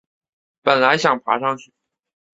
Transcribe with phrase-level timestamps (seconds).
[0.63, 1.71] 本来想爬上去